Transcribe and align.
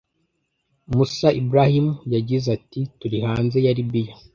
Moussa 0.95 1.29
Ibrahim 1.41 1.87
yagize 2.15 2.47
ati 2.57 2.81
‘’turi 2.99 3.17
hanze 3.27 3.57
ya 3.65 3.73
Libiya 3.77 4.13